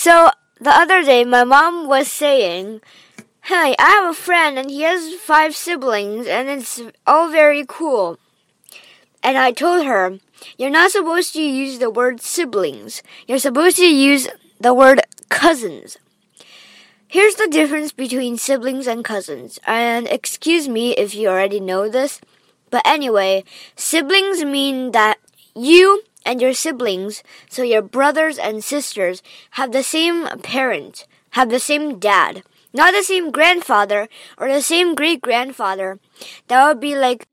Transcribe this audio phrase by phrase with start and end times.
[0.00, 2.80] So the other day, my mom was saying,
[3.42, 8.18] Hey, I have a friend and he has five siblings and it's all very cool.
[9.22, 10.18] And I told her,
[10.56, 13.02] You're not supposed to use the word siblings.
[13.28, 14.26] You're supposed to use
[14.58, 15.98] the word cousins.
[17.06, 19.58] Here's the difference between siblings and cousins.
[19.66, 22.22] And excuse me if you already know this,
[22.70, 23.44] but anyway,
[23.76, 25.18] siblings mean that
[25.54, 29.22] you and your siblings, so your brothers and sisters,
[29.52, 34.08] have the same parent, have the same dad, not the same grandfather
[34.38, 35.98] or the same great grandfather.
[36.48, 37.26] That would be like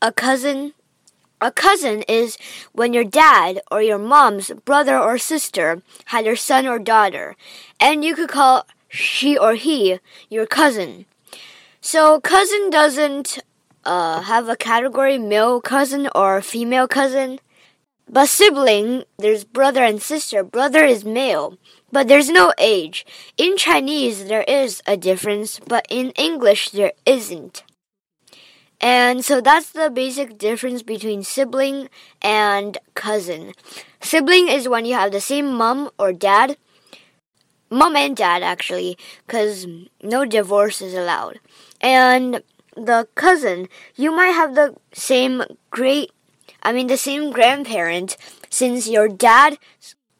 [0.00, 0.74] a cousin.
[1.40, 2.38] A cousin is
[2.72, 7.36] when your dad or your mom's brother or sister had your son or daughter,
[7.80, 11.06] and you could call she or he your cousin.
[11.80, 13.40] So cousin doesn't
[13.84, 17.40] uh, have a category male cousin or female cousin.
[18.08, 20.44] But sibling, there's brother and sister.
[20.44, 21.56] Brother is male,
[21.90, 23.06] but there's no age.
[23.36, 27.64] In Chinese, there is a difference, but in English, there isn't.
[28.82, 31.88] And so that's the basic difference between sibling
[32.20, 33.52] and cousin.
[34.00, 36.56] Sibling is when you have the same mom or dad,
[37.70, 39.68] mom and dad actually, because
[40.02, 41.38] no divorce is allowed.
[41.80, 42.42] And
[42.76, 46.10] the cousin, you might have the same great,
[46.62, 48.16] I mean, the same grandparent,
[48.48, 49.58] since your dad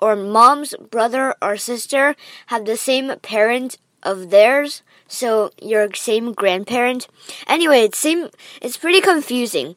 [0.00, 7.06] or mom's brother or sister have the same parent of theirs, so your same grandparent.
[7.46, 8.28] Anyway, it's same.
[8.60, 9.76] It's pretty confusing.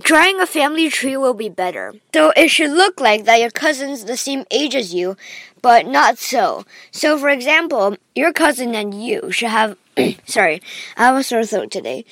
[0.00, 1.92] Drawing a family tree will be better.
[2.14, 5.16] So it should look like that your cousin's the same age as you,
[5.60, 6.64] but not so.
[6.90, 9.76] So for example, your cousin and you should have
[10.24, 10.62] sorry,
[10.96, 12.06] I have a sore throat today.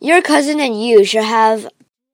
[0.00, 1.68] Your cousin and you should have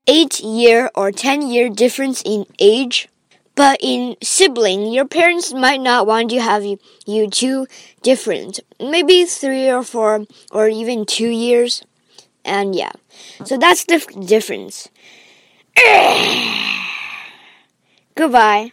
[0.07, 3.09] 8 year or 10 year difference in age.
[3.55, 7.67] But in sibling, your parents might not want to have you, you
[8.03, 8.61] different.
[8.79, 11.83] Maybe three or four or even two years.
[12.45, 12.93] And yeah.
[13.45, 14.89] So that's the difference.
[18.15, 18.73] Goodbye.